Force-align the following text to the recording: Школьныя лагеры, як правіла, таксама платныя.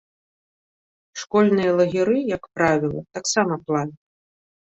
Школьныя 1.23 1.71
лагеры, 1.81 2.17
як 2.37 2.43
правіла, 2.59 3.01
таксама 3.17 3.53
платныя. 3.67 4.03